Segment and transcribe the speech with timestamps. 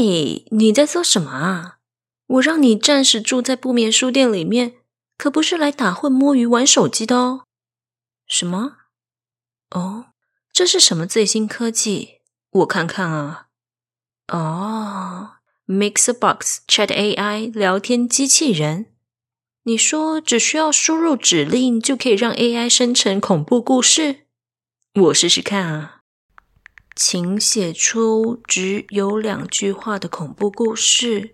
[0.00, 1.78] 嘿，你在做什么啊？
[2.28, 4.74] 我让你暂时住在不眠书店里面，
[5.16, 7.46] 可不是来打混摸鱼玩手机的哦。
[8.28, 8.76] 什么？
[9.70, 10.10] 哦，
[10.52, 12.20] 这是什么最新科技？
[12.50, 13.46] 我看看啊。
[14.28, 15.30] 哦
[15.66, 18.92] ，Mixbox Chat AI 聊天机器人。
[19.64, 24.28] 你说只需要输入指令就可以让 AI 生成恐怖故事？
[24.94, 25.97] 我试试看啊。
[27.00, 31.32] 请写出只有两句话的恐怖故事。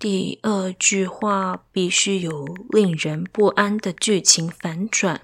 [0.00, 5.20] 第二句话必须有令人不安的剧情反转，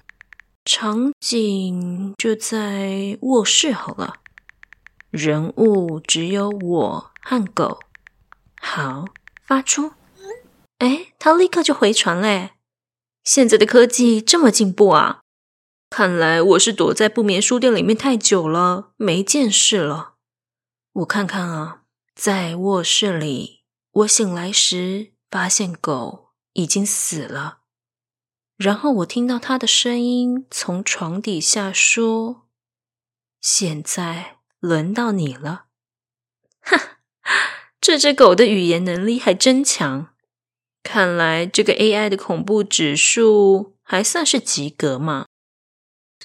[0.63, 4.21] 场景就在卧室好了。
[5.09, 7.81] 人物只有我和狗。
[8.61, 9.03] 好，
[9.43, 9.91] 发出。
[10.77, 12.51] 哎，他立刻就回传嘞。
[13.25, 15.19] 现在的科技这么进步啊！
[15.89, 20.15] 看来我是躲在不眠书店里面太久了，没见识了。
[20.93, 21.83] 我看看啊，
[22.13, 23.63] 在卧室里。
[23.91, 27.59] 我醒来时，发现狗已经死了。
[28.57, 32.47] 然后我听到它的声音从床底下说
[33.41, 35.65] ：“现在轮到你了。
[36.61, 36.99] ”哈，
[37.81, 40.13] 这只狗的语言能力还真强。
[40.83, 45.25] 看来这个 AI 的恐怖指数还算是及格嘛。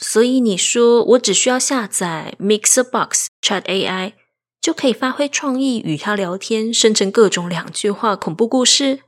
[0.03, 4.13] 所以你说我只需要下载 Mixbox Chat AI。
[4.61, 9.01] 就可以发挥创意与他聊天，生成各种两句话恐怖故事。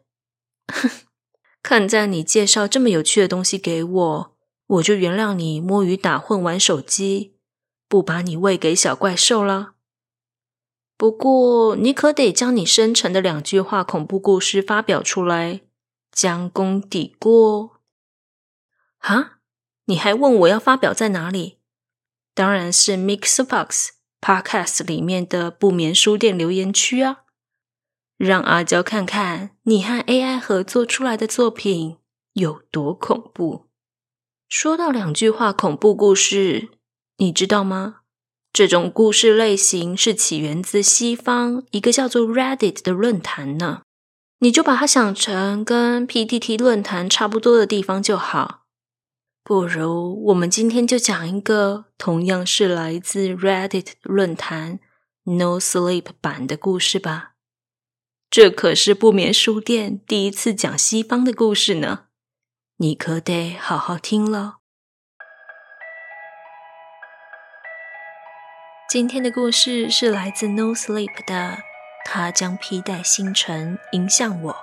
[1.63, 7.37] 看在你介绍这么有趣的东西给我，我就原谅你摸鱼打混玩手机，
[7.89, 9.75] 不把你喂给小怪兽了。
[10.97, 15.61] 不过你可得将你生成的两句话恐怖故事发表出来，
[16.11, 17.79] 将功抵过。
[18.99, 19.34] 哈？
[19.87, 21.59] 你还问我要发表在哪里？
[22.35, 23.91] 当然是 MixerBox。
[24.27, 27.25] Podcast 里面的不眠书店留言区啊，
[28.17, 31.99] 让阿娇看看你和 AI 合作出来的作品
[32.33, 33.67] 有多恐怖。
[34.49, 36.71] 说到两句话恐怖故事，
[37.19, 37.97] 你知道吗？
[38.51, 43.83] 这种故事类型是起源自西方一个叫做 Reddit 的论坛呢。
[44.39, 48.64] 你就把它想成跟 PTT 论坛差不多的地方就好。
[49.45, 54.81] 不如我们今天就讲一个同样是来自 Reddit 论坛
[55.25, 57.35] No Sleep 版的故事吧。
[58.31, 62.07] 这可是不眠书店第一次讲西方的故事呢，
[62.79, 64.61] 你可得好好听了。
[68.89, 71.59] 今天的故事是来自 No Sleep 的，
[72.07, 74.57] 他将披戴星辰迎向我。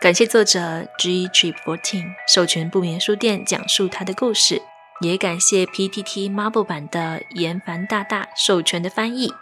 [0.00, 4.62] 感谢作者 G Trip Fourteen 授权不眠书店讲述他的故事，
[5.00, 9.34] 也感谢 PTT Marvel 版的严凡大大授权的翻译。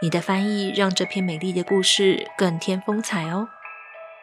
[0.00, 3.48] 你的翻译让这篇美丽的故事更添风采哦。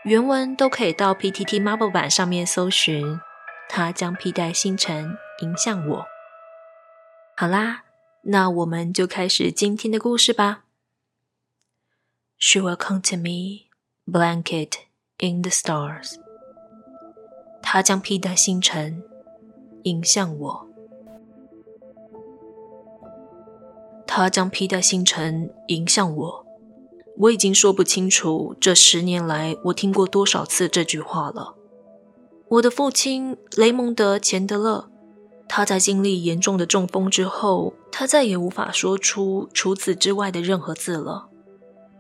[0.04, 3.22] 原文都可以到 PTT Marvel 版上面搜寻。
[3.70, 6.06] 他将披戴星辰迎向我。
[7.38, 7.84] 好啦，
[8.24, 10.66] 那我们就开始今天的故事吧。
[12.38, 13.70] She will come to me,
[14.06, 14.89] blanket.
[15.22, 16.16] In the stars，
[17.62, 19.04] 他将披戴星辰
[19.84, 20.68] 迎向我。
[24.08, 26.46] 他将披戴星辰迎向我。
[27.18, 31.56] 我已经说不清楚这十年来我听过多少次这句话了。
[32.48, 34.90] 我的父亲雷蒙德·钱德勒，
[35.50, 41.28] 他在经历严重的中风之后，他再也无法说出除此之外的任何字了，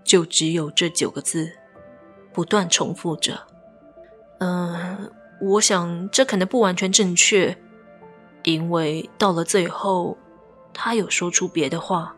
[0.05, 1.58] 就只有这九个字。
[2.39, 3.37] 不断重复着，
[4.37, 5.11] 嗯、
[5.41, 7.57] 我想这可能不完全正确，
[8.43, 10.17] 因为到了最后，
[10.73, 12.15] 他有说出别的话，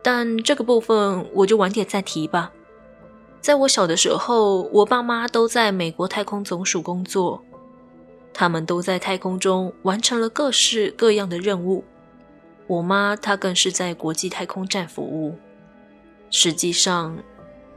[0.00, 2.52] 但这个部分我就晚点再提吧。
[3.40, 7.42] 在我小的时候，我爸妈都在美国太空总署工作，
[8.32, 11.82] 他们都在太空中完成了各式各样的任务。
[12.68, 15.34] 我妈她更是在国际太空站服务，
[16.30, 17.18] 实际上，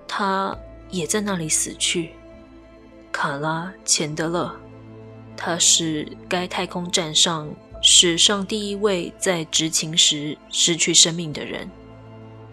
[0.07, 0.55] 她。
[0.89, 2.11] 也在那里死去。
[3.11, 4.55] 卡拉·钱德勒，
[5.35, 7.49] 他是该太空站上
[7.81, 11.69] 史上第一位在执勤时失去生命的人。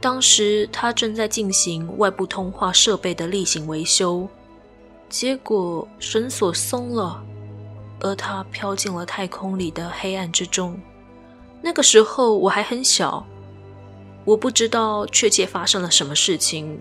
[0.00, 4.28] 当时他正在进行外部通话设备的例行维修，
[5.08, 7.24] 结果绳索松了，
[8.00, 10.78] 而他飘进了太空里的黑暗之中。
[11.62, 13.26] 那个时候我还很小，
[14.24, 16.80] 我不知道确切发生了什么事情。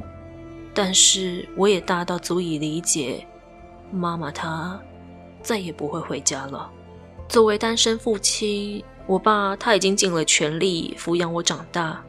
[0.76, 3.26] 但是我也大到足以理解，
[3.92, 4.80] 妈妈她
[5.42, 6.70] 再也不会回家了。
[7.28, 12.04] 作为单身父亲，我爸他已经尽了全力抚养我长大。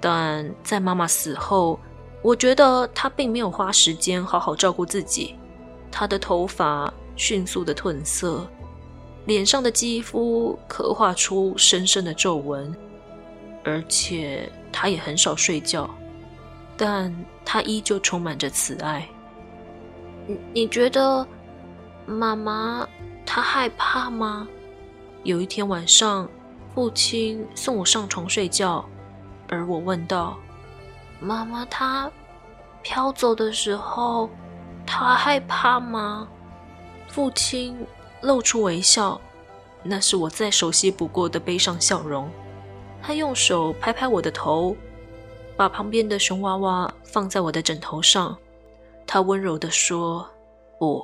[0.00, 1.78] 但在妈妈死后，
[2.22, 5.36] 我觉得他并没有花时间好好照顾自己，
[5.90, 8.46] 他的头发迅速的褪色，
[9.26, 12.74] 脸上的肌肤刻画出深深的皱纹，
[13.64, 15.88] 而且他也很少睡觉，
[16.76, 17.14] 但
[17.46, 19.08] 他依旧充满着慈爱。
[20.26, 21.26] 你你觉得
[22.04, 22.86] 妈妈
[23.24, 24.46] 她害怕吗？
[25.22, 26.28] 有一天晚上，
[26.74, 28.84] 父亲送我上床睡觉，
[29.48, 30.36] 而我问道。
[31.20, 32.10] 妈妈她
[32.82, 34.28] 飘走的时候，
[34.84, 36.26] 她害怕吗？
[37.08, 37.76] 父亲
[38.20, 39.20] 露出微笑，
[39.84, 42.28] 那是我再熟悉不过的悲伤笑容。
[43.00, 44.76] 他用手拍拍我的头，
[45.56, 48.36] 把旁边的熊娃娃放在我的枕头上。
[49.06, 50.28] 他温柔地说
[50.78, 51.02] ：“不，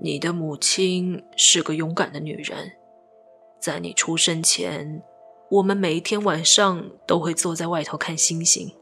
[0.00, 2.72] 你的母亲是个勇敢的女人。
[3.58, 5.02] 在你出生前，
[5.50, 8.74] 我们每一天晚上都会坐在外头看星星。”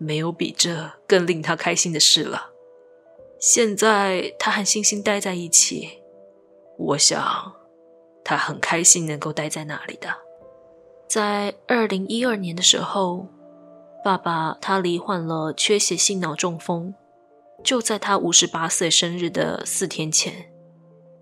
[0.00, 2.50] 没有比这更令他开心的事了。
[3.40, 5.88] 现在他和星星待在一起，
[6.78, 7.52] 我想
[8.22, 10.08] 他很开心能够待在那里的。
[11.08, 13.26] 在二零一二年的时候，
[14.08, 16.94] 爸爸他罹患了缺血性脑中风，
[17.62, 20.50] 就在他五十八岁生日的四天前。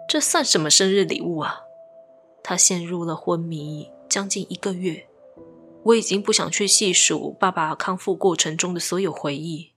[0.08, 1.62] 这算什么生日礼物啊？
[2.44, 5.08] 他陷入了昏迷将近一个月。
[5.82, 9.72] 我已经不想去细数爸爸康复过程中的所有回忆，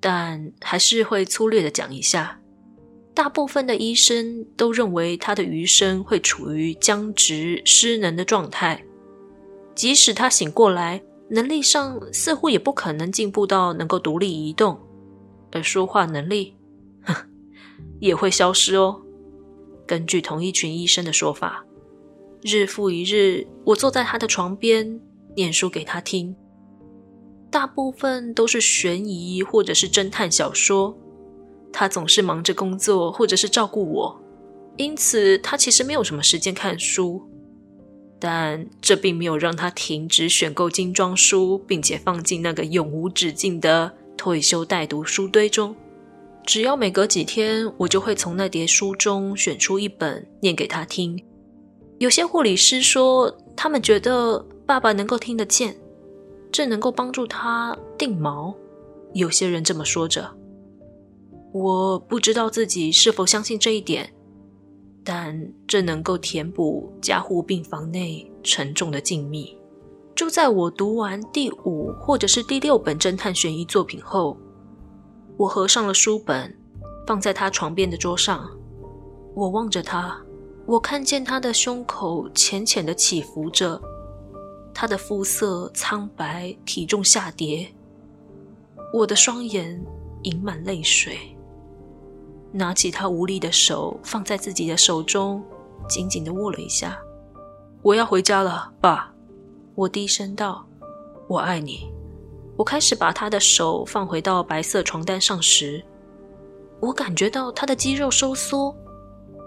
[0.00, 2.40] 但还是会粗略的讲一下。
[3.14, 8.84] 大部分的医生都认为他的余生会处于僵直失能的状态，
[9.76, 11.00] 即使他醒过来，
[11.32, 14.78] 能力上似乎也不可能进步到能够独立移动，
[15.50, 16.54] 而说话能力，
[17.04, 17.14] 哼，
[18.00, 19.00] 也会消失哦。
[19.86, 21.64] 根据同一群医生的说法，
[22.42, 25.00] 日复一日，我坐在他的床边。
[25.34, 26.36] 念书给他听，
[27.50, 30.94] 大部分都是悬疑或者是侦探小说。
[31.72, 34.22] 他总是忙着工作或者是照顾我，
[34.76, 37.26] 因此他其实没有什么时间看书。
[38.22, 45.74] 但这并没有让他停止选购精装书，并且放进那个永无止境的退休待读书堆中。
[46.46, 51.20] 只要每隔几天，我就会从那叠书中选出一本念给他听。
[51.98, 54.46] 有些护理师说，他们觉得。
[54.64, 55.76] 爸爸能够听得见，
[56.50, 58.54] 这能够帮助他定锚。
[59.12, 60.34] 有些人这么说着，
[61.52, 64.11] 我不知道自己是否相信这一点，
[65.04, 69.56] 但这能够填补加护病房内沉重的静谧。
[70.14, 74.36] 就在我读完第五或者是第六本侦探悬疑作品后，
[75.36, 76.54] 我合上了书本，
[77.06, 78.48] 放在他床边的桌上。
[79.34, 80.20] 我望着他，
[80.66, 83.80] 我看见他的胸口浅浅的起伏着。
[84.74, 87.68] 他的肤色苍白，体重下跌。
[88.92, 89.82] 我的双眼
[90.22, 91.31] 盈满泪水，
[92.52, 95.42] 拿起他无力的手放在自己的手中，
[95.88, 96.98] 紧紧地握了一下。
[97.82, 99.12] 我要回家了，爸。
[99.74, 100.66] 我低声道
[101.28, 101.90] ：“我爱你。”
[102.56, 105.82] 我开始把他的手放回到白色床单上时，
[106.78, 108.76] 我感觉到他的肌肉收缩，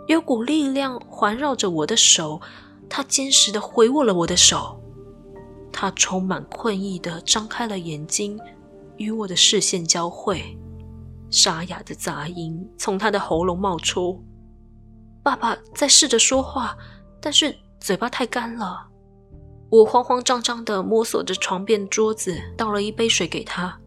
[0.07, 2.41] 有股力量环绕着我的手。
[2.89, 4.79] 他坚实地回握了我的手。
[5.71, 8.39] 他充满困意地张开了眼睛，
[8.97, 10.57] 与我的视线交汇。
[11.35, 14.23] 沙哑的杂音从他的喉咙冒出。
[15.21, 16.77] 爸爸在试着说话，
[17.19, 18.87] 但是嘴巴太干了。
[19.69, 23.77] 我慌慌张张地摸索着床边桌子，倒了一杯水给他。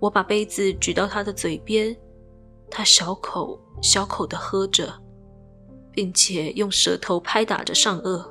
[0.00, 1.96] 我把杯子举到他的嘴边，
[2.70, 4.92] 他小口小口地喝着，
[5.90, 8.22] 并且用舌头拍打着上颚。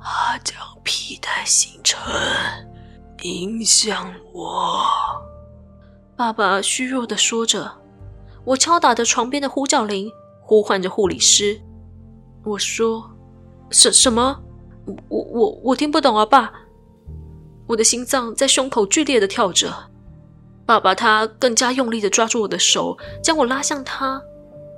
[0.00, 2.00] 他将披戴星辰
[3.24, 4.86] 影响我。
[6.18, 7.70] 爸爸虚弱的说着。
[8.44, 10.10] 我敲打着床边的呼叫铃，
[10.40, 11.60] 呼唤着护理师。
[12.44, 13.08] 我说
[13.70, 14.40] ：“什什么？
[15.08, 16.52] 我我我听不懂啊，爸！”
[17.68, 19.72] 我的心脏在胸口剧烈的跳着。
[20.66, 24.20] 爸爸他更加用力的抓住我的手，将我拉向他。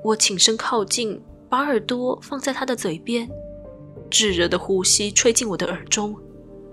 [0.05, 3.27] 我倾身靠近，把耳朵放在他的嘴边。
[4.11, 6.15] 炙热的呼吸吹进我的耳中，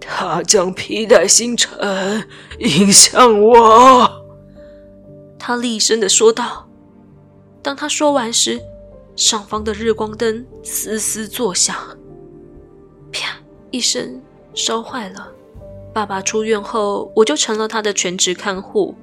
[0.01, 2.27] 他将披戴星辰
[2.59, 4.26] 引向我。
[5.47, 6.67] 他厉声地说道。
[7.63, 8.59] 当他说完时，
[9.15, 11.73] 上方的日光灯嘶嘶作响，
[13.13, 13.37] 啪
[13.71, 14.21] 一声
[14.53, 15.31] 烧坏了。
[15.93, 18.93] 爸爸出院后，我就成了他的全职看护。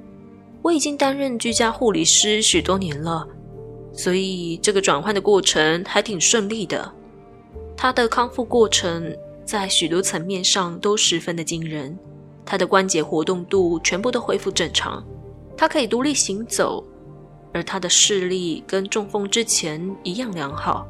[0.61, 3.27] 我已经担任居家护理师许多年了，
[3.91, 6.93] 所以这个转换的过程还挺顺利的。
[7.75, 11.97] 他的康复过程在许多层面上都十分的惊人，
[12.45, 15.03] 他的关节活动度全部都恢复正常，
[15.57, 16.83] 他可以独立行走，
[17.53, 20.85] 而他的视力跟中风之前一样良好。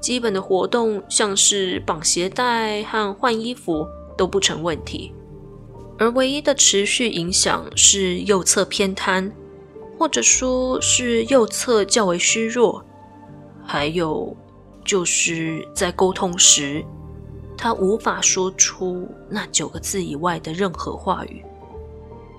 [0.00, 5.12] 基本的活动，像是绑鞋带和换衣服都不成问题，
[5.98, 9.30] 而唯一的持续影响是右侧偏瘫，
[9.98, 12.82] 或者说是右侧较为虚弱，
[13.62, 14.34] 还有
[14.84, 16.82] 就是在沟通时，
[17.56, 21.44] 他无法说出那九个字以外的任何话语。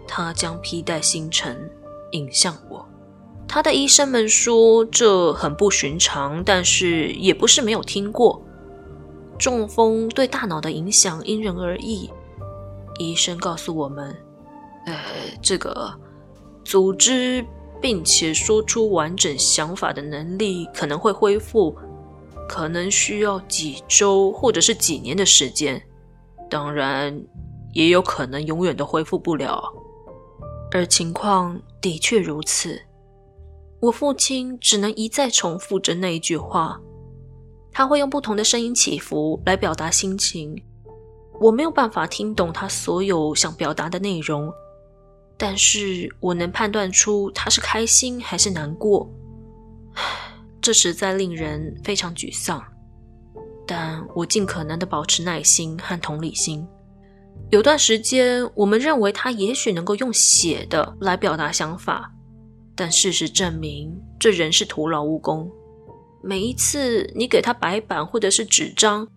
[0.07, 1.69] 他将披带星辰
[2.11, 2.85] 引向我。
[3.47, 8.41] 他的医生们说这很不寻常，但是也不是没有听过。
[9.37, 12.09] 中风对大脑的影响因人而异。
[12.99, 14.15] 医生告诉我们，
[14.85, 14.95] 呃，
[15.41, 15.91] 这个
[16.63, 17.43] 组织
[17.81, 21.75] 并且说出完整想法的能力可能会恢复，
[22.47, 25.81] 可能需要几周或者是几年的时间，
[26.49, 27.19] 当然
[27.73, 29.63] 也有可能永远都恢复不了。
[30.71, 32.81] 而情况的确如此。
[33.79, 36.79] 我父亲只能一再重复着那一句话，
[37.71, 40.55] 他会用不同的声音起伏来表达心情。
[41.39, 44.53] 我没有办法听懂他所有想表达的内容，
[45.35, 49.09] 但是我能判断出他是开心还是难过。
[50.61, 52.63] 这实在令人非常沮丧，
[53.65, 56.67] 但我尽可能的保持耐心和同理心。
[57.49, 62.11] 有段时间，我们认为他也许能够用写的来表达想法。
[62.75, 65.51] 但事实证明，这仍是徒劳无功。
[66.23, 69.07] 每一次你给他白板或者是纸张，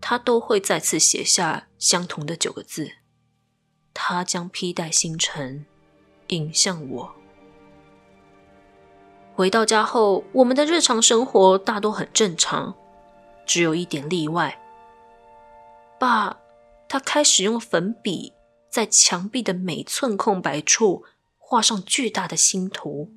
[0.00, 2.88] 他都会再次写下相同的九个字。
[3.92, 5.66] 他将披带星辰
[6.28, 7.10] 引向我。
[9.34, 12.74] 回到家后，我们的日常生活大多很正常，
[13.44, 14.58] 只有一点例外。
[15.98, 16.38] 爸，
[16.88, 18.32] 他开始用粉笔
[18.70, 21.04] 在墙壁的每寸空白处。
[21.48, 23.12] 画上巨大的星图。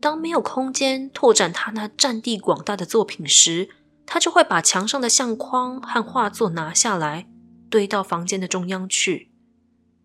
[0.00, 3.68] 当没有空间拓展他那占地广大的作品时，
[4.06, 7.28] 他就会把墙上的相框和画作拿下来，
[7.68, 9.30] 堆到房间的中央去。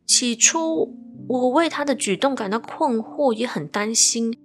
[0.06, 0.98] 起初，
[1.30, 4.38] 我为他的举动感到困惑，也很担心。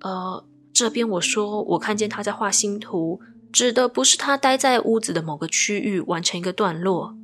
[0.00, 3.20] 呃，这边我说我看见他在画星图，
[3.52, 7.14] 指的不是他待在屋子的某个区域完成一个段落，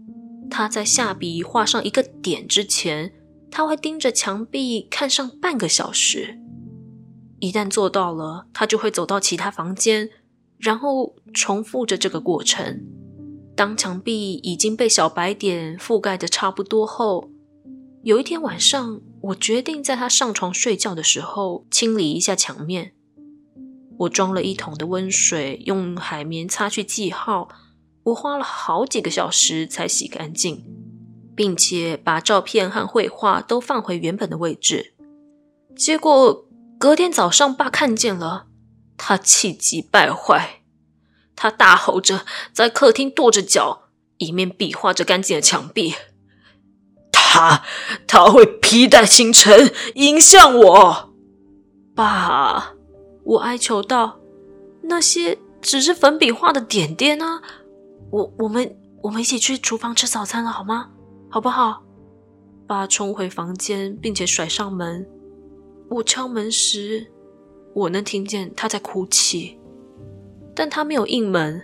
[0.54, 3.12] 他在下笔画上一个点之前。
[3.50, 6.38] 他会盯着墙壁看上半个小时，
[7.40, 10.10] 一旦做到了，他就会走到其他房间，
[10.58, 12.84] 然后重复着这个过程。
[13.56, 17.30] 当墙壁已经被小白点覆盖的差不多后，
[18.02, 22.92] 有一天晚上，我决定在他上床睡觉的时候清理一下墙面。
[23.98, 27.48] 我装了一桶的温水，用海绵擦去记号，
[28.04, 30.64] 我花了好几个小时才洗干净。
[31.36, 34.94] 并且把照片和绘画都放回原本的位置。
[35.76, 36.46] 结果
[36.78, 38.46] 隔天早上，爸看见了，
[38.96, 40.62] 他气急败坏，
[41.34, 45.94] 他大吼着在客厅跺着脚，一面比划着干净的墙壁。
[47.10, 47.64] 他
[48.06, 51.12] 他会披带星辰迎向我，
[51.96, 52.74] 爸，
[53.24, 54.20] 我哀求道
[54.84, 57.42] ：“那些只是粉笔画的点点啊！
[58.14, 60.88] 我我们我们一起去厨房吃早餐了，好吗？”
[61.28, 61.82] 好不好？
[62.64, 65.04] 爸冲回房间，并且甩上门。
[65.90, 67.04] 我敲门时，
[67.74, 69.58] 我能听见他在哭泣，
[70.54, 71.60] 但他没有应门。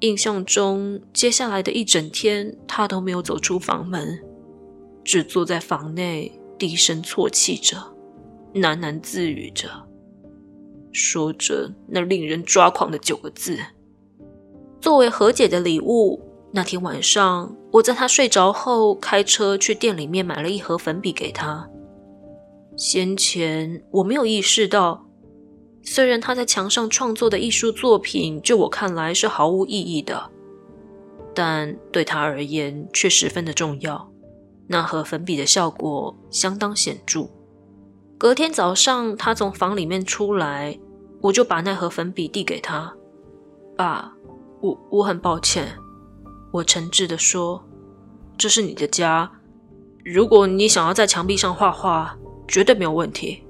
[0.00, 4.18] 印象中，接下来的一整天，他都没有走出房门，
[5.04, 7.76] 只坐在房内，低声啜泣着，
[8.54, 9.70] 喃喃自语着，
[10.90, 13.56] 说着那令人抓狂的九个字。
[14.80, 16.20] 作为和解的礼物。
[16.50, 21.68] 那天晚上，我在他睡着后，开车去店里面买了一盒粉笔给他。
[22.76, 25.04] 先前我没有意识到，
[25.82, 30.30] 虽然他在墙上创作的艺术作品，就我看来是毫无意义的，
[31.34, 34.10] 但对他而言却十分的重要。
[34.68, 37.28] 那盒粉笔的效果相当显著。
[38.16, 40.78] 隔天早上，他从房里面出来，
[41.20, 42.94] 我就把那盒粉笔递给他。
[43.76, 44.12] 爸，
[44.60, 45.68] 我我很抱歉。
[46.50, 47.62] 我诚挚的说
[48.38, 49.30] ：“这是你的家，
[50.04, 53.42] 如果你想要在墙壁上画画，绝对没有问题。”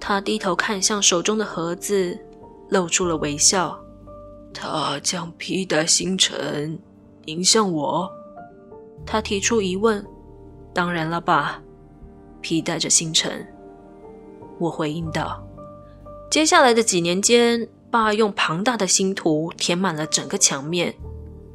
[0.00, 2.18] 他低头看向手中的盒子，
[2.68, 3.78] 露出了微笑。
[4.54, 6.78] 他将披带星辰
[7.26, 8.10] 迎向我。
[9.04, 10.04] 他提出疑问
[10.74, 11.62] ：“当然了，吧，
[12.40, 13.46] 披带着星辰。”
[14.58, 15.42] 我回应道
[16.30, 20.94] ：“接下来的几年间，爸用庞大的星图填满了整个墙面。”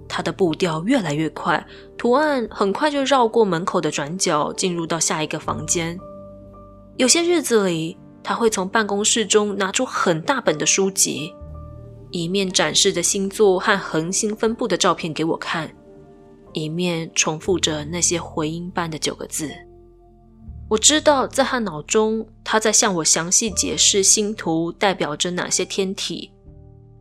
[0.08, 1.66] 他的步调越来越快，
[1.98, 5.98] 图案很快就绕过门口的转角，进入到下一个房间。
[6.98, 11.34] 有些日子里，他会从办公室中拿出很大本的书籍，
[12.12, 15.74] 一面展示着星座和恒星分布的照片给我看，
[16.52, 19.50] 一面重复着那些回音般的九个字。
[20.74, 26.34] 我知道，在他脑中，他在向我详细解释星图代表着哪些天体。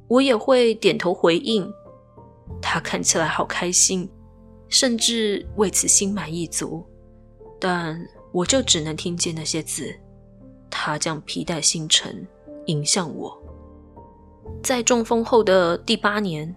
[0.09, 1.67] 我也会点头回应。
[2.61, 4.07] 他看起来好开心，
[4.69, 6.85] 甚至为此心满意足，
[7.59, 7.99] 但
[8.31, 9.91] 我就只能听见那些字。
[10.69, 12.29] 他将皮带星辰
[12.67, 13.43] 引向我。
[14.63, 16.55] 在中风后的第八年，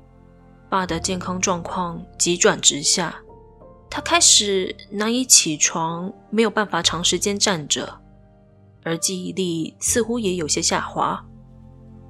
[0.69, 3.23] 爸的健康状况急转直下，
[3.95, 7.97] 他开始难以起床，没有办法长时间站着，
[8.83, 11.25] 而记忆力似乎也有些下滑，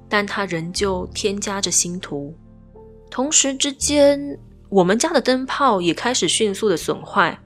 [0.08, 2.34] 但他仍旧添加着星图。
[3.08, 4.36] 同时之间，
[4.68, 7.38] 我们家的灯泡也开始迅速的损坏。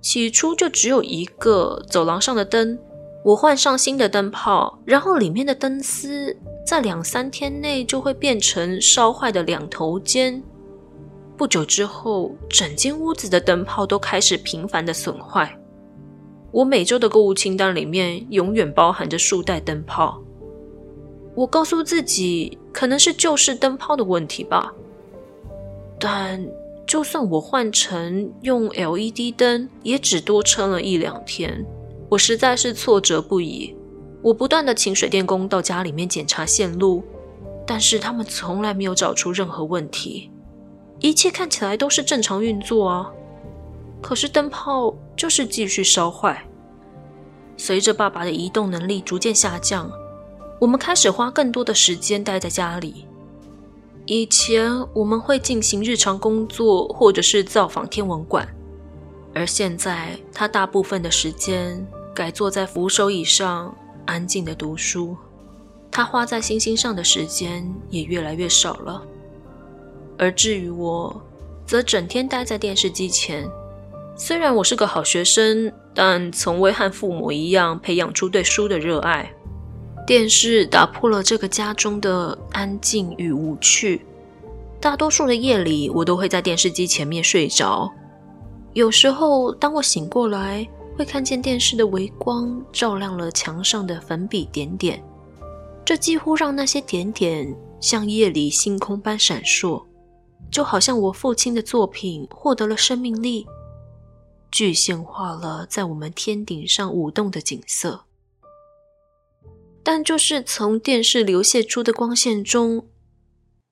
[0.00, 2.78] 起初就只有一个走廊上的灯，
[3.24, 10.40] 我换上新的灯泡，然后里面的灯丝在两三天内就会变成烧坏的两头尖。
[11.40, 15.58] 不久之后，整间屋子的灯泡都开始频繁的损坏。
[16.52, 20.22] 我每周的购物清单里面永远包含着数袋灯泡。
[21.34, 24.70] 我告诉自己，可能是旧式灯泡的问题吧。
[25.98, 26.46] 但
[26.86, 31.64] 就算我换成用 LED 灯，也只多撑了一两天。
[32.10, 33.74] 我实在是挫折不已。
[34.20, 37.02] 我不断的请水电工到家里面检查线路，
[37.66, 40.30] 但是他们从来没有找出任何问题，
[41.00, 43.10] 一切看起来都是正常运作啊。
[44.00, 46.46] 可是灯泡就是继续烧坏。
[47.56, 49.90] 随着爸爸的移动能力逐渐下降。
[50.60, 53.06] 我们开始花更多的时间待在家里。
[54.04, 58.46] 以前我们会进行日常工作，或者是造访天文馆，
[59.34, 65.16] 而现在他大部分的时间改坐在扶手椅上，安静的读书。
[65.90, 69.02] 他花在星星上的时间也越来越少了。
[70.20, 71.18] 而至于我，
[71.66, 73.48] 则整天待在电视机前。
[74.14, 79.32] 虽然我是个好学生，但从未和父母一样培养出对书的热爱。
[80.06, 84.02] 电视打破了这个家中的安静与无趣。
[84.78, 87.90] 大多数的夜里，我都会在电视机前面睡着。
[88.74, 95.02] 有时候，当我醒过来，会看见电视的微光照亮了墙上的粉笔点点，
[95.82, 99.82] 这几乎让那些点点像夜里星空般闪烁，
[100.50, 103.46] 就好像我父亲的作品获得了生命力，
[104.50, 108.04] 具现化了在我们天顶上舞动的景色。
[109.82, 112.86] 但就是从电视流泻出的光线中，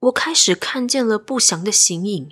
[0.01, 2.31] 我开始看见了不祥的形影。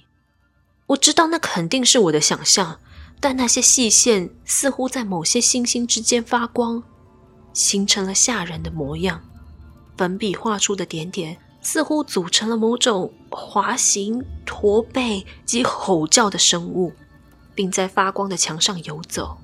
[0.87, 2.81] 我知道那肯定是我的想象，
[3.21, 6.83] 但那些细线似乎在某些星星之间发光，
[7.53, 9.23] 形成了吓人的模样。
[9.97, 16.95] 粉笔画出的点点似乎组成了某种滑行、驼背及吼叫的生物，
[17.55, 19.37] 并在发光的墙上游走。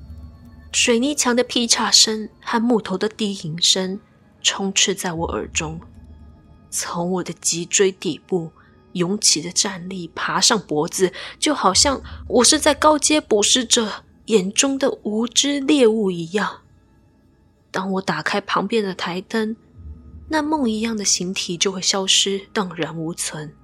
[0.72, 4.00] 水泥墙的劈叉声和木头的低吟声。
[4.44, 5.80] 充斥在我耳中，
[6.68, 8.50] 从我的脊椎底部
[8.94, 16.62] 涌起的战栗爬上脖子，就好像我是在高阶捕食者眼中的无知猎物一样。
[17.70, 19.54] 当我打开旁边的台灯，
[20.28, 23.54] 那梦一样的形体就会消失，荡然无存，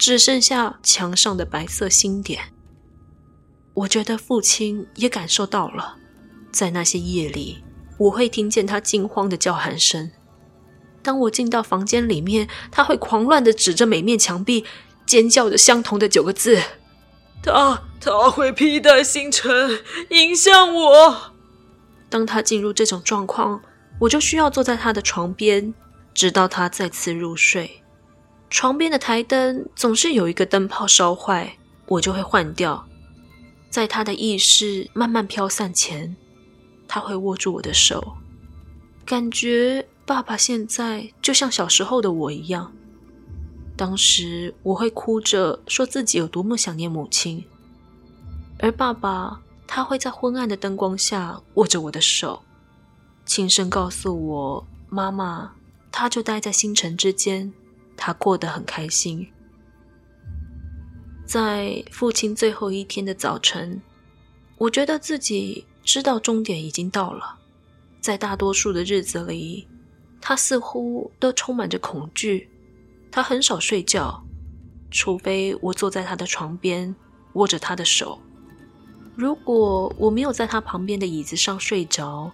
[0.00, 2.54] 只剩下墙上的白色星点。
[3.74, 5.98] 我觉得父亲也感受到了，
[6.50, 7.62] 在那些夜里，
[7.98, 10.10] 我会听见他惊慌的叫喊声。
[11.02, 14.64] 当我进到房间里面，他会狂乱的指着每面墙壁，
[15.04, 16.58] 尖叫着相同的九个字
[17.44, 21.34] ：“他他会披戴星辰，迎向我。”
[22.08, 23.60] 当他进入这种状况，
[24.00, 25.74] 我就需要坐在他的床边，
[26.14, 27.82] 直到他再次入睡。
[28.50, 32.86] 床边的台灯总是有一个灯泡烧坏，我就会换掉。
[33.70, 36.14] 在他的意识慢慢飘散前，
[36.86, 38.16] 他会握住我的手，
[39.06, 39.86] 感觉。
[40.06, 42.72] 爸爸现在就像小时候的我一样，
[43.76, 47.44] 当时我会哭着说自己有多么想念母亲，
[48.58, 52.42] 而爸爸他会在昏暗的灯光下握着我的手，
[53.24, 55.52] 轻声告诉我：“妈妈，
[55.92, 57.52] 他就待在星辰之间，
[58.00, 59.28] 他过得很开心。”
[61.24, 63.80] 在父亲最后一天的早晨，
[64.58, 67.38] 我觉得自己知道终点已经到了，
[68.00, 69.68] 在大多数的日子里。
[70.22, 72.50] 他似乎都充满着恐惧，
[73.10, 74.22] 他很少睡觉，
[74.90, 76.94] 除非我坐在他的床边，
[77.32, 78.20] 握着他的手。
[79.16, 82.30] 如果我没有在他旁边的椅子上睡着，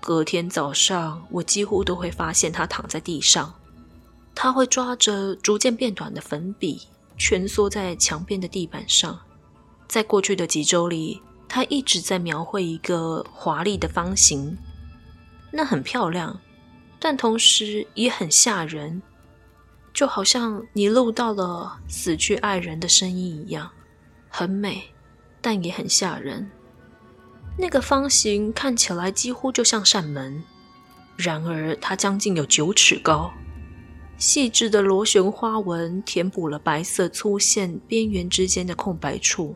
[0.00, 3.52] 隔天早上我几乎都会发现他躺在地上。
[4.36, 6.82] 他会抓着逐渐变短的粉笔，
[7.16, 9.18] 蜷缩在墙边的地板上。
[9.88, 14.58] 在过去的几周里，他一直在描绘一个华丽的方形，
[15.50, 16.38] 那很漂亮，
[17.00, 19.00] 但同时也很吓人，
[19.94, 23.70] 就好像你录到了死去爱人的声音一样，
[24.28, 24.82] 很美，
[25.40, 26.50] 但也很吓人。
[27.56, 30.44] 那个方形看起来几乎就像扇门，
[31.16, 33.32] 然而它将近有九尺高。
[34.18, 39.54] 细致的螺旋花纹填补了白色粗线边缘之间的空白处，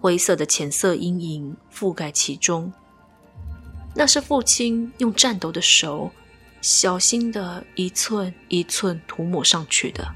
[0.00, 2.72] 灰色的浅色阴影覆盖其中。
[3.94, 6.10] 那是父亲用颤抖的手，
[6.60, 10.06] 小心的一寸一寸涂抹上去的。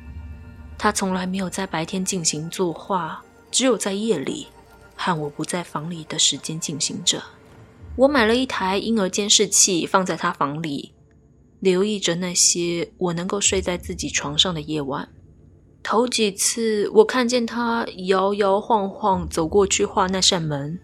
[0.77, 4.49] 他从来没有在白天进行作画，只有在夜里
[4.95, 7.23] 和我不在房里的时间进行着。
[7.97, 10.93] 我买了一台婴儿监视器，放在他房里。
[11.61, 15.09] 留意着那些我能够睡在自己床上的夜晚，
[15.83, 20.79] 头几次我看见他摇摇晃晃走过去画那扇门，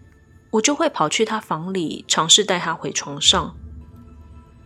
[0.51, 3.55] 我就会跑去他房里尝试带他回床上，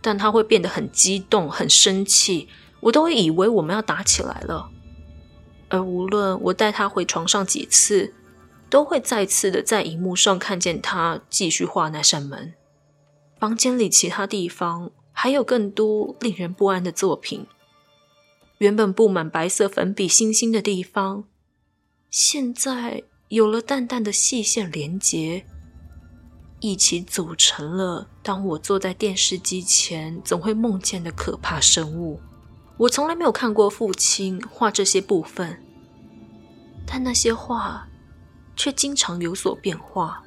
[0.00, 2.48] 但他会变得很激动、很生气，
[2.80, 4.68] 我都以为我们要打起来了。
[5.68, 8.12] 而无论我带他回床上几次，
[8.68, 12.54] 都会再次的在荧幕上看见他继续画那扇门。
[13.38, 14.90] 房间里其他地方。
[15.22, 17.46] 还有更多令人不安的作品。
[18.56, 21.24] 原本布满白色粉笔星星的地方，
[22.08, 25.44] 现在有了淡淡的细线连接，
[26.60, 32.18] 一起组成了当我坐在电视机前总会梦见的可怕生物。
[32.78, 35.62] 我从来没有看过父亲画这些部分，
[36.86, 37.86] 但那些画
[38.56, 40.24] 却经常有所变化。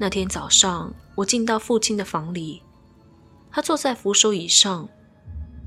[0.00, 2.62] 那天早上，我进到父亲的房里。
[3.52, 4.88] 他坐在扶手椅上，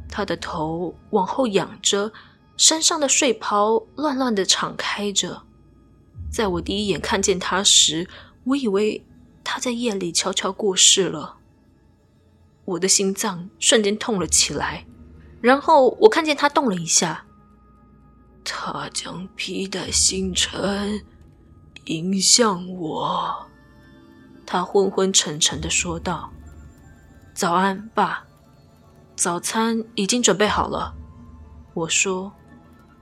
[0.09, 2.11] 他的头往后仰着，
[2.55, 5.43] 身上的睡袍乱乱的敞开着。
[6.31, 8.07] 在我第一眼看见他时，
[8.45, 9.05] 我以为
[9.43, 11.37] 他在夜里悄悄过世了。
[12.65, 14.85] 我的心脏瞬间痛了起来，
[15.41, 17.25] 然后我看见他动了一下，
[18.45, 21.03] 他将披戴星辰
[21.85, 23.47] 迎向我。
[24.45, 26.31] 他昏昏沉沉的说道。
[27.33, 28.25] 早安，爸。
[29.15, 30.93] 早餐已经准备好了。
[31.73, 32.31] 我说，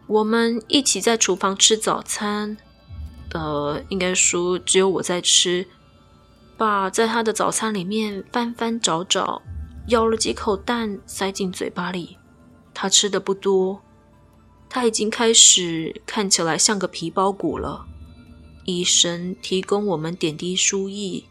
[0.08, 2.56] 我们一起在厨房吃早餐。
[3.34, 5.68] 呃，应该说只有我在吃。
[6.58, 9.42] 爸在他的早餐里面翻翻找找，
[9.88, 12.18] 咬了几口蛋塞进嘴巴里。
[12.74, 13.82] 他吃的不多，
[14.70, 17.86] 他已经开始看起来像个皮包骨了。
[18.66, 21.26] 医生提供我们点滴输液，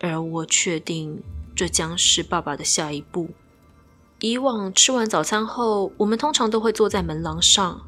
[0.00, 1.22] 而我确定。
[1.60, 3.28] 这将是爸爸的下一步。
[4.20, 7.86] 以往吃完早餐后，我们通常都会坐在门廊上，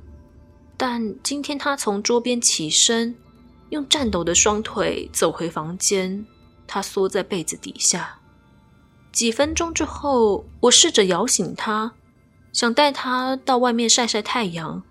[0.76, 3.16] 但今天他从桌边起身，
[3.70, 6.26] 用颤抖的双腿走回房间。
[6.66, 8.18] 他缩在被子底下。
[9.10, 11.94] 几分钟之后，我试着摇醒他，
[12.52, 14.82] 想带他到外面晒晒太阳，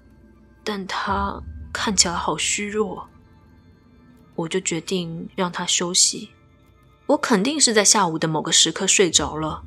[0.63, 1.39] 但他
[1.71, 3.07] 看起来好虚弱，
[4.33, 6.31] 我就决定让他休息。
[7.11, 9.63] 我肯定是在下午的某个时刻睡着了。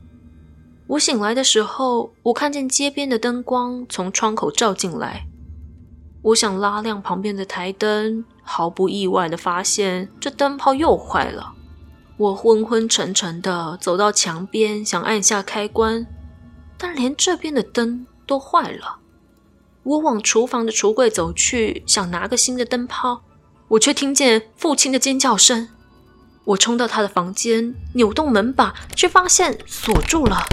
[0.86, 5.26] 我醒来的时候，我看见街边的灯光从窗口照进来。
[6.22, 11.54] 我想拉亮旁边的台灯，毫不意外地发现这灯泡又坏了。
[12.16, 16.06] 我昏昏沉沉地走到墙边，想按下开关，
[16.78, 19.00] 但连这边的灯都坏了。
[19.82, 23.22] 我往厨房的橱柜走去，想拿个新的灯泡，
[23.68, 25.68] 我却听见父亲的尖叫声。
[26.44, 30.44] 我冲到他的房间，扭动门把，却发现锁住了。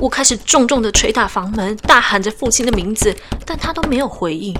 [0.00, 4.56] 我开始重重的捶打房门，大喊着父亲的名字，但他都没有回应。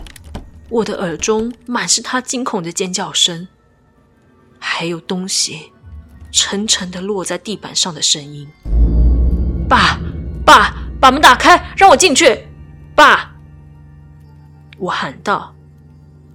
[0.68, 3.48] 我的耳中满是他惊恐的尖叫声，
[4.58, 5.72] 还有东西
[6.30, 8.48] 沉沉的落在地板上的声音。
[9.68, 9.98] 爸，
[10.44, 12.46] 爸，把门打开，让我进去！
[12.94, 13.34] 爸，
[14.78, 15.54] 我喊道。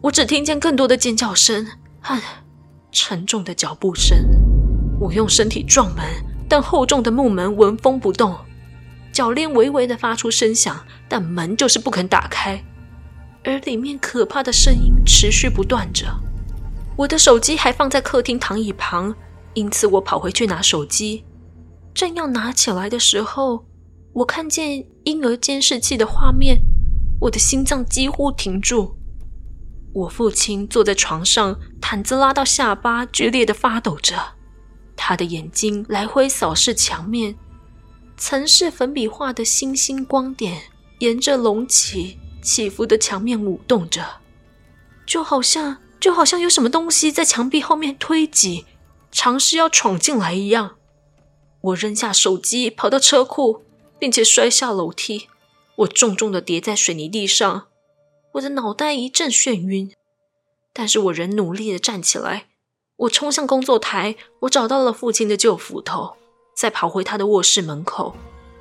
[0.02, 1.68] 我只听见更多的尖叫声，
[2.00, 2.20] 和
[2.92, 4.18] 沉重的脚步声，
[5.00, 6.06] 我用身体撞门，
[6.48, 8.36] 但厚重的木门纹风不动，
[9.14, 12.64] 鉸链微微的发出声响，但门就是不肯打开，
[13.44, 16.06] 而里面可怕的声音持续不断着。
[16.98, 19.16] 我的手机还放在客厅躺椅旁，
[19.54, 21.24] 因此我跑回去拿手机，
[21.94, 23.66] 正要拿起来的时候，
[24.12, 26.60] 我看见婴儿监视器的画面，
[27.22, 28.98] 我的心脏几乎停住。
[29.94, 34.16] 我父亲坐在床上，毯子拉到下巴，剧烈的发抖着。
[35.02, 37.36] 他的眼睛来回扫视墙面，
[38.18, 40.64] 曾是粉笔画的星星光点，
[41.00, 44.20] 沿着隆起起伏的墙面舞动着，
[45.06, 48.66] 就好像就好像有什么东西在墙壁后面推挤，
[49.10, 50.76] 尝试要闯进来一样。
[51.62, 53.64] 我扔下手机，跑到车库，
[53.98, 55.30] 并且摔下楼梯。
[55.78, 57.68] 我重重的跌在水泥地上，
[58.34, 59.94] 我的脑袋一阵眩晕，
[60.74, 62.48] 但是我仍努力的站起来。
[63.00, 66.18] 我冲向工作台，我找到了父亲的旧斧头，
[66.54, 68.14] 再跑回他的卧室门口。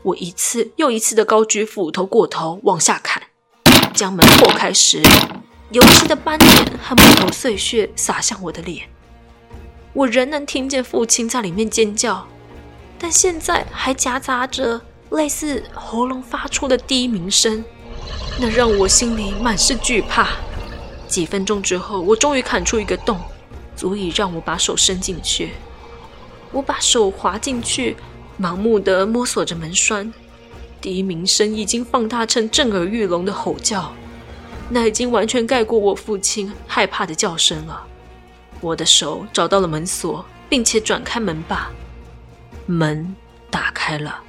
[0.04, 3.20] 我一次又一次的高举斧头过头往下砍，
[3.92, 5.02] 将门破开时，
[5.72, 8.88] 油漆的斑点和木头碎屑洒向我的脸。
[9.92, 12.24] 我仍能听见父亲在里面尖叫，
[12.96, 17.64] 但现在还夹杂着类似喉咙发出的低鸣声，
[18.38, 20.28] 那让我心里满是惧怕。
[21.08, 23.18] 几分钟之后，我终于砍出一个洞。
[23.78, 25.52] 足以让我把手伸进去。
[26.50, 27.96] 我把手滑进去，
[28.40, 30.12] 盲目的摸索着门栓。
[30.80, 33.92] 笛鸣声已经放大成震耳欲聋的吼叫，
[34.68, 37.86] 那已经完全盖过我父亲害怕的叫声了。
[38.60, 41.70] 我的手找到了门锁，并且转开门把，
[42.66, 43.14] 门
[43.48, 44.20] 打开了。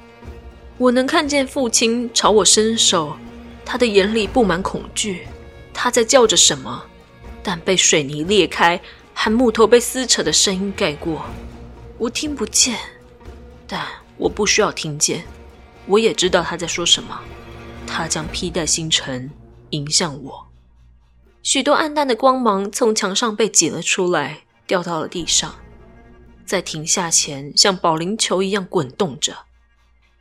[0.78, 3.16] 我能看见父亲朝我伸手，
[3.64, 5.26] 他的眼里布满恐惧。
[5.72, 6.84] 他在叫着什么，
[7.42, 8.80] 但被水泥裂开。
[9.22, 11.26] 和木头被撕扯的声音盖过，
[11.98, 12.78] 我听不见，
[13.66, 15.22] 但我不需要听见，
[15.84, 17.20] 我也知道他在说什么。
[17.86, 19.30] 他将披带星辰
[19.70, 20.48] 迎向我，
[21.42, 25.54] 许多暗淡的光芒从墙上被挤了出来，掉到了地上，
[26.46, 29.36] 在停下前像保龄球一样滚动着。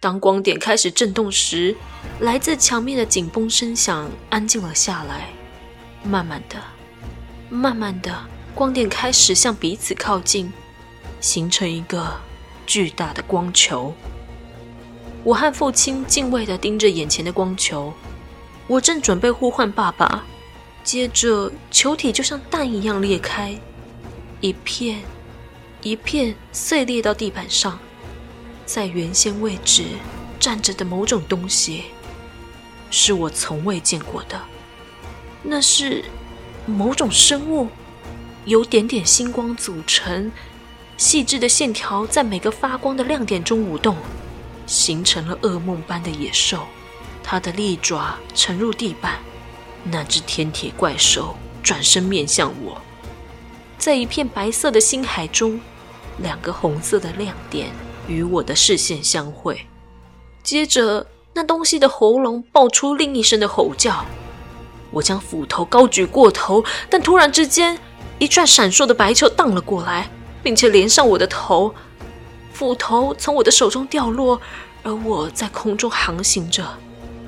[0.02, 1.74] 当光点开始震动时，
[2.20, 5.30] 来自墙面的紧绷声响安静了下来，
[6.04, 6.62] 慢慢的，
[7.50, 8.14] 慢慢的。
[8.56, 10.52] 光点开始向彼此靠近，
[11.22, 12.20] 形成一个
[12.66, 13.94] 巨大的光球。
[15.24, 17.94] 我和父亲敬畏地盯着眼前的光球。
[18.68, 20.24] 我正准备呼唤爸爸，
[20.84, 23.58] 接着球体就像蛋一样裂开，
[24.42, 25.02] 一片
[25.82, 27.80] 一片碎裂到地板上。
[28.66, 29.86] 在原先位置
[30.40, 31.86] 站着的某种东西，
[32.92, 34.40] 是我从未见过的。
[35.42, 36.04] 那是
[36.66, 37.70] 某种生物。
[38.50, 40.32] 由点点星光组成，
[40.98, 43.96] 细致的线条在每个发光的亮点中舞动，
[44.66, 46.64] 形成了噩梦般的野兽。
[47.24, 49.20] 它的利爪沉入地板，
[49.84, 52.82] 那只天铁怪兽转身面向我，
[53.78, 55.62] 在一片白色的星海中，
[56.18, 57.70] 两个红色的亮点
[58.08, 59.68] 与我的视线相会。
[60.42, 64.04] 接着，那东西的喉咙爆出另一声的吼叫。
[64.90, 67.78] 我将斧头高举过头，但突然之间，
[68.20, 70.12] 一串闪烁的白球荡了过来，
[70.44, 71.74] 并且连上我的头，
[72.52, 74.42] 斧头从我的手中掉落，
[74.84, 76.66] 而我在空中航行着。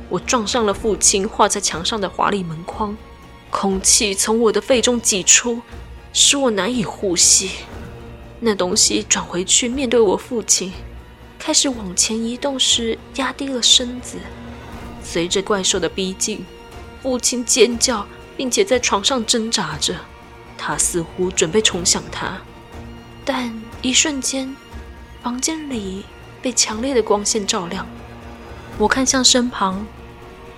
[0.10, 2.98] 我撞上了父亲画在墙上的华丽门框，
[3.50, 5.62] 空气从我的肺中挤出，
[6.12, 7.52] 使我难以呼吸。
[8.42, 10.74] 那东西转回去面对我父亲，
[11.40, 14.18] 开始往前移动时压低了身子。
[15.02, 16.46] 随着怪兽的逼近，
[17.02, 19.96] 父亲尖叫，并且在床上挣扎着。
[20.64, 22.40] 他似乎准备冲向他，
[23.26, 24.56] 但一瞬间，
[25.24, 26.06] 房间里
[26.40, 27.88] 被强烈的光线照亮。
[28.78, 29.84] 我看向身旁，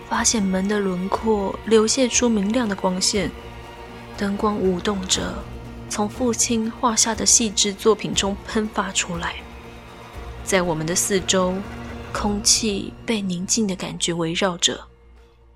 [0.09, 3.31] 发现门的轮廓流泻出明亮的光线，
[4.17, 5.41] 灯光舞动着，
[5.87, 9.35] 从父亲画下的细致作品中喷发出来。
[10.43, 11.53] 在我们的四周，
[12.11, 14.87] 空气被宁静的感觉围绕着，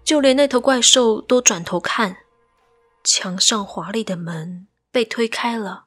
[0.05, 2.15] 就连那头怪兽都转头看。
[3.09, 5.85] 墙上华丽的门被推开了，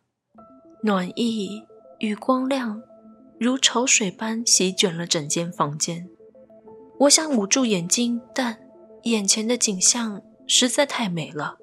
[0.85, 1.65] 暖意
[1.99, 2.83] 与光亮
[3.39, 6.09] 如潮水般席卷了整间房间。
[7.01, 8.59] 我想捂住眼睛，但
[9.03, 11.59] 眼前的景象实在太美了，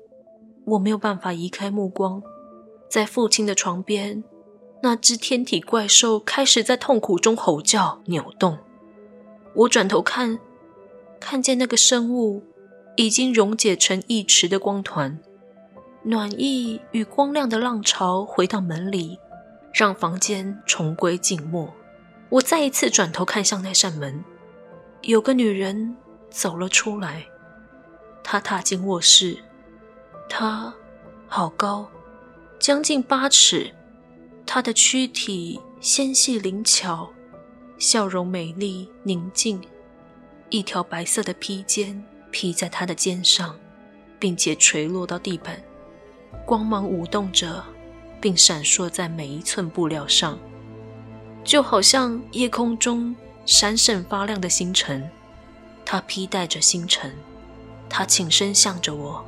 [0.65, 2.21] 我没有办法移开目光。
[2.87, 4.23] 在父亲的床边，
[4.83, 8.59] 那只天体怪兽开始在痛苦中吼叫、扭动。
[9.55, 10.37] 我转头看，
[11.19, 12.43] 看见那个生物
[12.95, 15.19] 已经溶解成一池的光团。
[16.09, 19.19] 暖意与光亮的浪潮回到门里，
[19.73, 21.73] 让房间重归静默。
[22.29, 24.23] 我再一次转头看向那扇门，
[25.01, 25.97] 有个女人
[26.29, 27.27] 走了出来。
[28.23, 29.37] 她踏进卧室，
[30.29, 30.73] 她
[31.27, 31.85] 好高，
[32.57, 33.69] 将近八尺。
[34.45, 37.11] 她的躯体纤细灵巧，
[37.77, 39.61] 笑容美丽宁静。
[40.47, 43.59] 一条白色的披肩披在她的肩上，
[44.17, 45.61] 并且垂落到地板。
[46.45, 47.63] 光芒舞动着，
[48.21, 50.37] 并闪烁在每一寸布料上，
[51.43, 55.09] 就好像夜空中闪闪发亮的星辰。
[55.85, 57.15] 他披戴着星辰，
[57.89, 59.25] 他倾身向着我，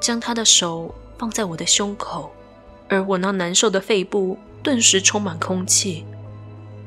[0.00, 2.32] 将他的手放在我的胸口，
[2.88, 6.04] 而我那难受的肺部顿时充满空气，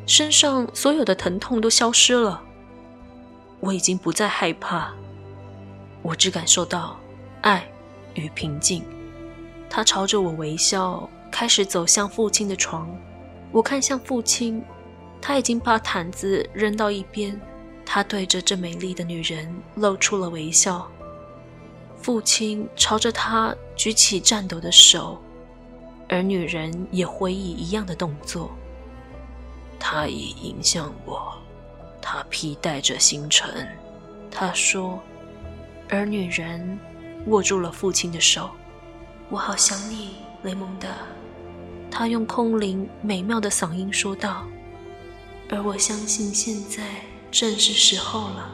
[0.05, 2.41] 身上所有的疼痛都消失了。
[3.61, 4.93] 我已经不再害怕，
[6.01, 6.99] 我只感受到
[7.41, 7.67] 爱
[8.13, 8.83] 与平静。
[9.69, 12.89] 他朝着我微笑，开始走向父亲的床。
[13.51, 14.63] 我看向父亲，
[15.21, 17.39] 他已经把毯子扔到一边。
[17.85, 20.89] 他对着这美丽的女人露出了微笑。
[22.01, 25.21] 父亲朝着他举起颤抖的手，
[26.09, 28.51] 而女人也回以一样的动作。
[29.79, 31.33] 他已迎向我，
[32.01, 33.67] 他披戴着星辰。
[34.31, 34.99] 他说，
[35.89, 36.79] 而女人
[37.27, 38.49] 握住了父亲的手。
[39.29, 40.87] 我好想你，雷蒙德。
[41.89, 44.45] 他用空灵美妙的嗓音说道。
[45.49, 46.83] 而我相信现在
[47.31, 48.49] 正是时候了。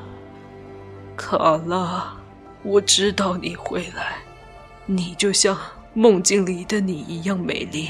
[1.18, 2.16] 卡拉，
[2.64, 4.18] 我知道你会来，
[4.86, 5.58] 你就像
[5.94, 7.88] 梦境里的你一样美丽。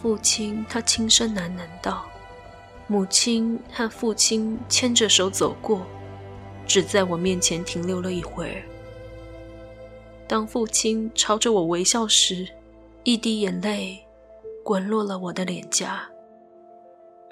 [0.00, 2.04] 父亲，他轻声喃喃道。
[2.86, 5.86] 母亲和父亲牵着手走过，
[6.66, 8.62] 只在我面前停留了一会儿。
[10.30, 12.46] 当父亲朝着我微笑时，
[13.02, 13.98] 一滴眼泪
[14.62, 16.08] 滚落了我的脸颊，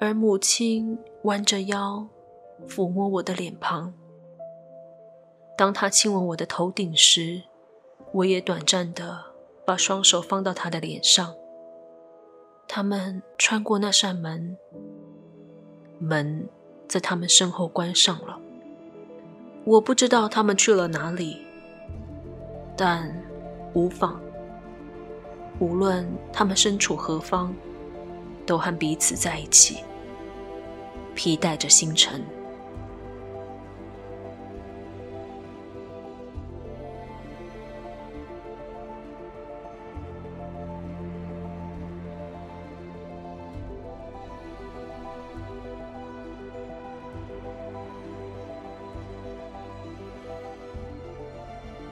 [0.01, 2.05] 而母亲弯着腰
[2.67, 3.93] 抚摸我的脸庞。
[5.57, 7.41] 当他亲吻我的头顶时，
[8.11, 9.17] 我也短暂地
[9.65, 11.33] 把双手放到他的脸上。
[12.67, 14.57] 他们穿过那扇门，
[15.99, 16.49] 门
[16.85, 18.37] 在他们身后关上了。
[19.63, 21.45] 我不知道他们去了哪里。
[22.81, 23.13] 但
[23.73, 24.21] 无妨，
[25.59, 27.53] 无论他们身处何方，
[28.45, 29.83] 都和彼此在一起，
[31.13, 32.23] 披戴着星辰。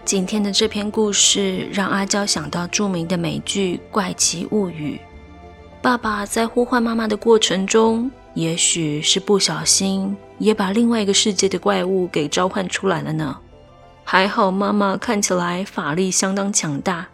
[0.07, 4.95] 今天的这篇故事让阿娇想到著名的美剧《怪奇物语》。
[5.81, 13.37] 爸爸在呼唤妈妈的过程中，也许是不小心，也把另外一个世界的怪物给召唤出来了呢。
[14.05, 17.09] 还好妈妈看起来法力相当强大，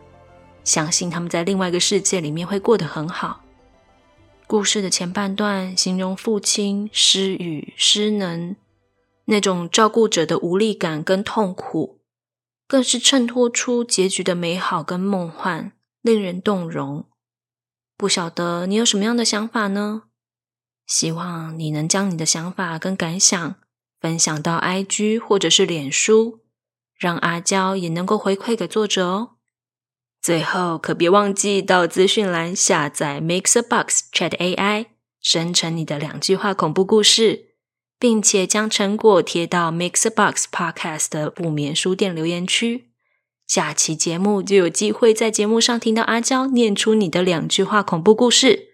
[0.64, 3.42] 相信他们在另外一个世界里面会过得很好。
[4.46, 8.56] 故事的前半段形容父亲失语、失能，
[9.26, 11.98] 那种照顾者的无力感跟痛苦。
[12.68, 17.06] 更是衬托出结局的美好跟梦幻，令人动容。
[17.96, 20.04] 不晓得你有什么样的想法呢？
[20.86, 23.56] 希望你能将你的想法跟感想
[24.02, 26.42] 分享到 IG 或者是脸书，
[26.98, 29.36] 让阿娇也能够回馈给作者哦。
[30.22, 34.88] 最后可别忘记到资讯栏下载 MixerBox Chat AI，
[35.22, 37.53] 生成你的两句话恐怖故事。
[38.04, 42.90] 并且将成果贴到 Mixbox Podcast 的不眠书店留言区，
[43.48, 48.68] 下期节目就有机会在节目上听到阿娇念出你的两句话恐怖故事。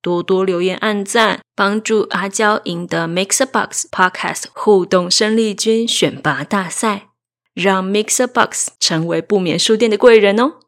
[0.00, 7.08] 多多留言按赞，帮助阿娇赢得 Mixbox Podcast 互动胜利军选拔大赛，
[7.54, 10.60] 让 Mixbox 成为不眠书店的贵人哦。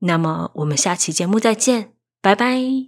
[0.00, 2.72] 那么我们下期节目再见，拜拜。